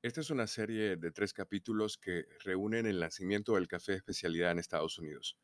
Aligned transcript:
Esta 0.00 0.20
es 0.20 0.30
una 0.30 0.46
serie 0.46 0.96
de 0.96 1.10
tres 1.10 1.32
capítulos 1.32 1.98
que 1.98 2.24
reúnen 2.44 2.86
el 2.86 3.00
nacimiento 3.00 3.56
del 3.56 3.66
café 3.66 3.94
especialidad 3.94 4.52
en 4.52 4.60
Estados 4.60 4.96
Unidos. 5.00 5.36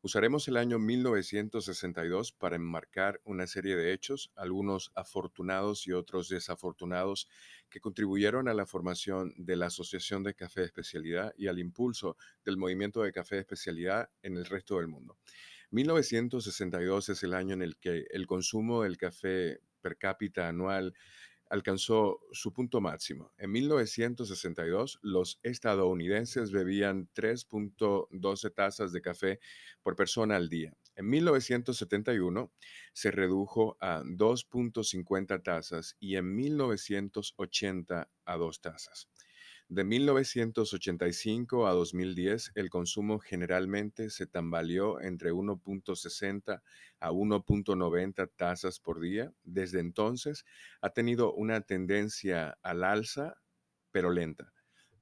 Usaremos 0.00 0.46
el 0.46 0.58
año 0.58 0.78
1962 0.78 2.30
para 2.30 2.54
enmarcar 2.54 3.20
una 3.24 3.48
serie 3.48 3.74
de 3.74 3.92
hechos, 3.92 4.30
algunos 4.36 4.92
afortunados 4.94 5.88
y 5.88 5.92
otros 5.92 6.28
desafortunados, 6.28 7.28
que 7.68 7.80
contribuyeron 7.80 8.46
a 8.46 8.54
la 8.54 8.64
formación 8.64 9.34
de 9.38 9.56
la 9.56 9.66
Asociación 9.66 10.22
de 10.22 10.34
Café 10.34 10.62
Especialidad 10.62 11.34
y 11.36 11.48
al 11.48 11.58
impulso 11.58 12.16
del 12.44 12.58
movimiento 12.58 13.02
de 13.02 13.12
café 13.12 13.40
especialidad 13.40 14.08
en 14.22 14.36
el 14.36 14.44
resto 14.44 14.76
del 14.76 14.86
mundo. 14.86 15.18
1962 15.72 17.08
es 17.08 17.24
el 17.24 17.34
año 17.34 17.54
en 17.54 17.62
el 17.62 17.76
que 17.76 18.06
el 18.10 18.28
consumo 18.28 18.84
del 18.84 18.98
café 18.98 19.58
per 19.80 19.98
cápita 19.98 20.46
anual 20.46 20.94
alcanzó 21.48 22.20
su 22.32 22.52
punto 22.52 22.80
máximo. 22.80 23.32
En 23.38 23.52
1962, 23.52 24.98
los 25.02 25.38
estadounidenses 25.42 26.50
bebían 26.52 27.08
3.12 27.14 28.54
tazas 28.54 28.92
de 28.92 29.02
café 29.02 29.40
por 29.82 29.96
persona 29.96 30.36
al 30.36 30.48
día. 30.48 30.76
En 30.94 31.08
1971 31.08 32.52
se 32.92 33.10
redujo 33.10 33.76
a 33.80 34.02
2.50 34.02 35.42
tazas 35.42 35.96
y 36.00 36.16
en 36.16 36.34
1980 36.34 38.08
a 38.24 38.36
2 38.36 38.60
tazas. 38.60 39.08
De 39.68 39.84
1985 39.84 41.66
a 41.66 41.72
2010, 41.72 42.52
el 42.54 42.70
consumo 42.70 43.18
generalmente 43.18 44.10
se 44.10 44.26
tambaleó 44.26 45.00
entre 45.00 45.32
1.60 45.32 46.62
a 47.00 47.10
1.90 47.12 48.30
tazas 48.36 48.80
por 48.80 49.00
día. 49.00 49.32
Desde 49.42 49.80
entonces, 49.80 50.44
ha 50.80 50.90
tenido 50.90 51.32
una 51.32 51.60
tendencia 51.62 52.58
al 52.62 52.84
alza, 52.84 53.38
pero 53.90 54.10
lenta. 54.10 54.55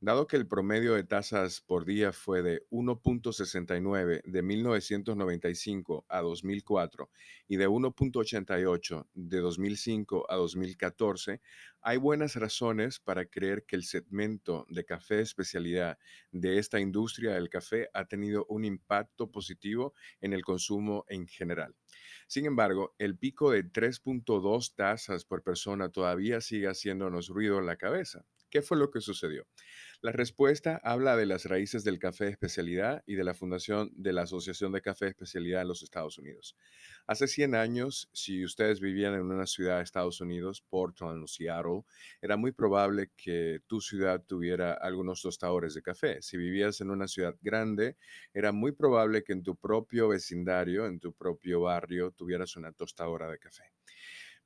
Dado 0.04 0.26
que 0.26 0.36
el 0.36 0.46
promedio 0.46 0.92
de 0.92 1.04
tasas 1.04 1.62
por 1.62 1.86
día 1.86 2.12
fue 2.12 2.42
de 2.42 2.68
1.69 2.68 4.22
de 4.22 4.42
1995 4.42 6.04
a 6.10 6.20
2004 6.20 7.08
y 7.48 7.56
de 7.56 7.66
1.88 7.66 9.06
de 9.14 9.38
2005 9.38 10.26
a 10.30 10.36
2014, 10.36 11.40
hay 11.80 11.96
buenas 11.96 12.36
razones 12.36 13.00
para 13.00 13.24
creer 13.24 13.64
que 13.64 13.76
el 13.76 13.84
segmento 13.84 14.66
de 14.68 14.84
café 14.84 15.20
especialidad 15.20 15.96
de 16.30 16.58
esta 16.58 16.80
industria 16.80 17.32
del 17.32 17.48
café 17.48 17.88
ha 17.94 18.04
tenido 18.04 18.44
un 18.50 18.66
impacto 18.66 19.30
positivo 19.30 19.94
en 20.20 20.34
el 20.34 20.44
consumo 20.44 21.06
en 21.08 21.26
general. 21.26 21.74
Sin 22.26 22.44
embargo, 22.44 22.94
el 22.98 23.16
pico 23.16 23.52
de 23.52 23.64
3.2 23.64 24.74
tazas 24.74 25.24
por 25.24 25.42
persona 25.42 25.88
todavía 25.88 26.42
sigue 26.42 26.66
haciéndonos 26.66 27.28
ruido 27.28 27.58
en 27.58 27.64
la 27.64 27.76
cabeza. 27.76 28.26
¿Qué 28.54 28.62
fue 28.62 28.76
lo 28.76 28.92
que 28.92 29.00
sucedió? 29.00 29.48
La 30.00 30.12
respuesta 30.12 30.80
habla 30.84 31.16
de 31.16 31.26
las 31.26 31.44
raíces 31.44 31.82
del 31.82 31.98
café 31.98 32.26
de 32.26 32.30
especialidad 32.30 33.02
y 33.04 33.16
de 33.16 33.24
la 33.24 33.34
fundación 33.34 33.90
de 33.96 34.12
la 34.12 34.22
Asociación 34.22 34.70
de 34.70 34.80
Café 34.80 35.06
de 35.06 35.10
Especialidad 35.10 35.62
en 35.62 35.66
los 35.66 35.82
Estados 35.82 36.18
Unidos. 36.18 36.56
Hace 37.08 37.26
100 37.26 37.56
años, 37.56 38.08
si 38.12 38.44
ustedes 38.44 38.78
vivían 38.78 39.14
en 39.14 39.22
una 39.22 39.46
ciudad 39.46 39.78
de 39.78 39.82
Estados 39.82 40.20
Unidos, 40.20 40.64
Portland 40.70 41.24
o 41.24 41.26
Seattle, 41.26 41.82
era 42.22 42.36
muy 42.36 42.52
probable 42.52 43.10
que 43.16 43.58
tu 43.66 43.80
ciudad 43.80 44.22
tuviera 44.24 44.74
algunos 44.74 45.20
tostadores 45.20 45.74
de 45.74 45.82
café. 45.82 46.22
Si 46.22 46.36
vivías 46.36 46.80
en 46.80 46.90
una 46.90 47.08
ciudad 47.08 47.34
grande, 47.40 47.96
era 48.32 48.52
muy 48.52 48.70
probable 48.70 49.24
que 49.24 49.32
en 49.32 49.42
tu 49.42 49.56
propio 49.56 50.06
vecindario, 50.06 50.86
en 50.86 51.00
tu 51.00 51.12
propio 51.12 51.62
barrio, 51.62 52.12
tuvieras 52.12 52.54
una 52.54 52.70
tostadora 52.70 53.28
de 53.28 53.40
café. 53.40 53.64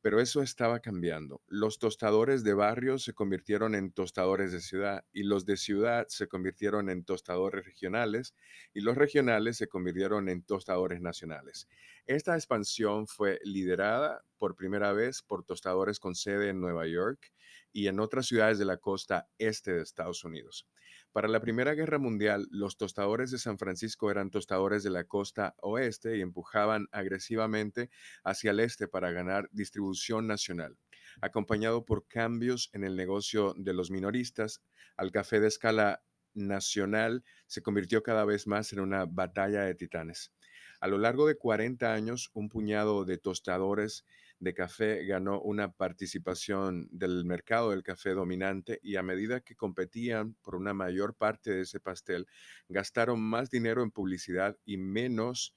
Pero 0.00 0.20
eso 0.20 0.42
estaba 0.42 0.80
cambiando. 0.80 1.42
Los 1.48 1.78
tostadores 1.78 2.44
de 2.44 2.54
barrio 2.54 2.98
se 2.98 3.14
convirtieron 3.14 3.74
en 3.74 3.92
tostadores 3.92 4.52
de 4.52 4.60
ciudad 4.60 5.04
y 5.12 5.24
los 5.24 5.44
de 5.44 5.56
ciudad 5.56 6.06
se 6.08 6.28
convirtieron 6.28 6.88
en 6.90 7.04
tostadores 7.04 7.64
regionales 7.64 8.34
y 8.74 8.80
los 8.80 8.96
regionales 8.96 9.56
se 9.56 9.68
convirtieron 9.68 10.28
en 10.28 10.42
tostadores 10.42 11.00
nacionales. 11.00 11.68
Esta 12.08 12.36
expansión 12.36 13.06
fue 13.06 13.38
liderada 13.44 14.24
por 14.38 14.56
primera 14.56 14.94
vez 14.94 15.20
por 15.20 15.44
tostadores 15.44 16.00
con 16.00 16.14
sede 16.14 16.48
en 16.48 16.58
Nueva 16.58 16.86
York 16.86 17.34
y 17.70 17.88
en 17.88 18.00
otras 18.00 18.24
ciudades 18.24 18.58
de 18.58 18.64
la 18.64 18.78
costa 18.78 19.28
este 19.36 19.74
de 19.74 19.82
Estados 19.82 20.24
Unidos. 20.24 20.66
Para 21.12 21.28
la 21.28 21.42
Primera 21.42 21.74
Guerra 21.74 21.98
Mundial, 21.98 22.46
los 22.50 22.78
tostadores 22.78 23.30
de 23.30 23.36
San 23.36 23.58
Francisco 23.58 24.10
eran 24.10 24.30
tostadores 24.30 24.82
de 24.82 24.88
la 24.88 25.04
costa 25.04 25.54
oeste 25.60 26.16
y 26.16 26.22
empujaban 26.22 26.88
agresivamente 26.92 27.90
hacia 28.24 28.52
el 28.52 28.60
este 28.60 28.88
para 28.88 29.10
ganar 29.10 29.50
distribución 29.52 30.26
nacional. 30.26 30.78
Acompañado 31.20 31.84
por 31.84 32.06
cambios 32.08 32.70
en 32.72 32.84
el 32.84 32.96
negocio 32.96 33.52
de 33.58 33.74
los 33.74 33.90
minoristas, 33.90 34.62
al 34.96 35.12
café 35.12 35.40
de 35.40 35.48
escala 35.48 36.02
nacional 36.32 37.22
se 37.46 37.60
convirtió 37.60 38.02
cada 38.02 38.24
vez 38.24 38.46
más 38.46 38.72
en 38.72 38.80
una 38.80 39.04
batalla 39.04 39.64
de 39.64 39.74
titanes. 39.74 40.32
A 40.80 40.86
lo 40.86 40.98
largo 40.98 41.26
de 41.26 41.36
40 41.36 41.92
años, 41.92 42.30
un 42.34 42.48
puñado 42.48 43.04
de 43.04 43.18
tostadores 43.18 44.04
de 44.38 44.54
café 44.54 45.04
ganó 45.04 45.40
una 45.40 45.72
participación 45.72 46.88
del 46.92 47.24
mercado 47.24 47.70
del 47.70 47.82
café 47.82 48.10
dominante 48.10 48.78
y 48.82 48.96
a 48.96 49.02
medida 49.02 49.40
que 49.40 49.56
competían 49.56 50.34
por 50.42 50.54
una 50.54 50.74
mayor 50.74 51.14
parte 51.14 51.52
de 51.52 51.62
ese 51.62 51.80
pastel, 51.80 52.28
gastaron 52.68 53.20
más 53.20 53.50
dinero 53.50 53.82
en 53.82 53.90
publicidad 53.90 54.56
y 54.64 54.76
menos 54.76 55.56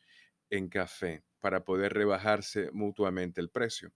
en 0.49 0.67
café 0.67 1.23
para 1.39 1.63
poder 1.63 1.93
rebajarse 1.93 2.71
mutuamente 2.71 3.41
el 3.41 3.49
precio. 3.49 3.91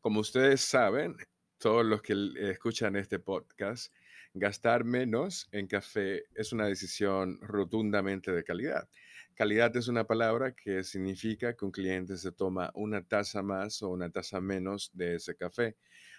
Como 0.00 0.20
ustedes 0.20 0.62
saben, 0.62 1.16
todos 1.58 1.84
los 1.84 2.02
que 2.02 2.14
escuchan 2.40 2.96
este 2.96 3.20
podcast, 3.20 3.94
gastar 4.34 4.82
menos 4.82 5.48
en 5.52 5.68
café 5.68 6.24
es 6.34 6.52
una 6.52 6.66
decisión 6.66 7.38
rotundamente 7.40 8.32
de 8.32 8.42
calidad. 8.42 8.88
Calidad 9.34 9.74
es 9.76 9.88
una 9.88 10.06
palabra 10.06 10.52
que 10.52 10.84
significa 10.84 11.56
que 11.56 11.64
un 11.64 11.70
cliente 11.70 12.18
se 12.18 12.32
toma 12.32 12.70
una 12.74 13.02
taza 13.02 13.42
más 13.42 13.82
o 13.82 13.88
una 13.88 14.10
taza 14.10 14.42
menos 14.42 14.90
de 14.92 15.14
ese 15.14 15.34
café. 15.34 15.76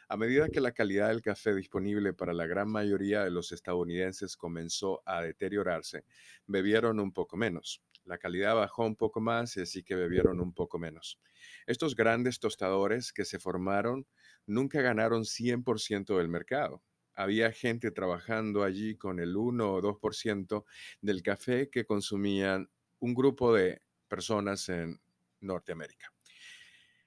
A 0.09 0.17
medida 0.17 0.49
que 0.49 0.59
la 0.59 0.71
calidad 0.71 1.09
del 1.09 1.21
café 1.21 1.53
disponible 1.53 2.13
para 2.13 2.33
la 2.33 2.47
gran 2.47 2.69
mayoría 2.69 3.23
de 3.23 3.29
los 3.29 3.51
estadounidenses 3.51 4.35
comenzó 4.35 5.03
a 5.05 5.21
deteriorarse, 5.21 6.05
bebieron 6.47 6.99
un 6.99 7.13
poco 7.13 7.37
menos. 7.37 7.83
La 8.03 8.17
calidad 8.17 8.55
bajó 8.55 8.83
un 8.83 8.95
poco 8.95 9.21
más 9.21 9.55
y 9.57 9.61
así 9.61 9.83
que 9.83 9.95
bebieron 9.95 10.39
un 10.41 10.53
poco 10.53 10.79
menos. 10.79 11.19
Estos 11.67 11.95
grandes 11.95 12.39
tostadores 12.39 13.13
que 13.13 13.25
se 13.25 13.37
formaron 13.37 14.07
nunca 14.47 14.81
ganaron 14.81 15.23
100% 15.23 16.17
del 16.17 16.29
mercado 16.29 16.81
había 17.15 17.51
gente 17.51 17.91
trabajando 17.91 18.63
allí 18.63 18.95
con 18.95 19.19
el 19.19 19.35
1 19.35 19.71
o 19.71 19.81
2% 19.81 20.65
del 21.01 21.21
café 21.21 21.69
que 21.69 21.85
consumían 21.85 22.69
un 23.03 23.13
grupo 23.13 23.53
de 23.53 23.81
personas 24.07 24.69
en 24.69 24.97
Norteamérica. 25.41 26.12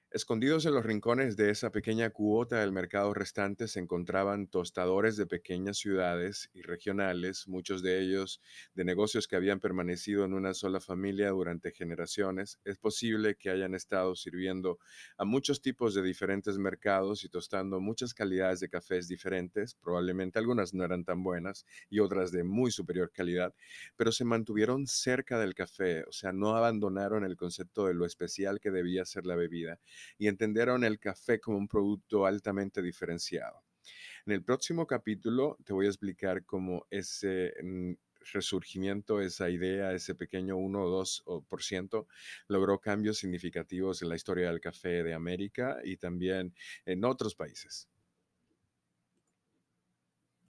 Escondidos 0.09 0.65
en 0.65 0.73
los 0.73 0.85
rincones 0.85 1.35
de 1.35 1.49
esa 1.49 1.69
pequeña 1.69 2.09
cuota 2.11 2.61
del 2.61 2.71
mercado 2.71 3.13
restante 3.13 3.67
se 3.67 3.81
encontraban 3.81 4.47
tostadores 4.47 5.17
de 5.17 5.27
pequeñas 5.27 5.77
ciudades 5.77 6.49
y 6.53 6.61
regionales, 6.61 7.45
muchos 7.49 7.83
de 7.83 7.99
ellos 7.99 8.41
de 8.73 8.85
negocios 8.85 9.27
que 9.27 9.35
habían 9.35 9.59
permanecido 9.59 10.23
en 10.23 10.33
una 10.33 10.53
sola 10.53 10.79
familia 10.79 11.29
durante 11.31 11.71
generaciones. 11.73 12.57
Es 12.63 12.77
posible 12.77 13.35
que 13.35 13.49
hayan 13.49 13.75
estado 13.75 14.15
sirviendo 14.15 14.79
a 15.17 15.25
muchos 15.25 15.61
tipos 15.61 15.93
de 15.93 16.01
diferentes 16.01 16.57
mercados 16.57 17.25
y 17.25 17.29
tostando 17.29 17.81
muchas 17.81 18.13
calidades 18.13 18.61
de 18.61 18.69
cafés 18.69 19.09
diferentes. 19.09 19.75
Probablemente 19.75 20.39
algunas 20.39 20.73
no 20.73 20.85
eran 20.85 21.03
tan 21.03 21.21
buenas 21.21 21.65
y 21.89 21.99
otras 21.99 22.31
de 22.31 22.45
muy 22.45 22.71
superior 22.71 23.11
calidad, 23.11 23.53
pero 23.97 24.13
se 24.13 24.23
mantuvieron 24.23 24.87
cerca 24.87 25.37
del 25.37 25.53
café, 25.53 26.05
o 26.05 26.13
sea, 26.13 26.31
no 26.31 26.55
abandonaron 26.55 27.25
el 27.25 27.35
concepto 27.35 27.87
de 27.87 27.93
lo 27.93 28.05
especial 28.05 28.61
que 28.61 28.71
debía 28.71 29.03
ser 29.03 29.25
la 29.25 29.35
bebida 29.35 29.81
y 30.17 30.27
entendieron 30.27 30.83
el 30.83 30.99
café 30.99 31.39
como 31.39 31.57
un 31.57 31.67
producto 31.67 32.25
altamente 32.25 32.81
diferenciado. 32.81 33.63
En 34.25 34.33
el 34.33 34.43
próximo 34.43 34.85
capítulo 34.85 35.57
te 35.63 35.73
voy 35.73 35.85
a 35.85 35.89
explicar 35.89 36.45
cómo 36.45 36.85
ese 36.89 37.53
mm, 37.63 37.93
resurgimiento, 38.33 39.21
esa 39.21 39.49
idea, 39.49 39.93
ese 39.93 40.15
pequeño 40.15 40.57
1 40.57 40.83
o 40.83 41.03
2% 41.03 42.07
logró 42.47 42.79
cambios 42.79 43.17
significativos 43.17 44.01
en 44.01 44.09
la 44.09 44.15
historia 44.15 44.47
del 44.47 44.59
café 44.59 45.03
de 45.03 45.13
América 45.13 45.79
y 45.83 45.97
también 45.97 46.53
en 46.85 47.05
otros 47.05 47.35
países. 47.35 47.87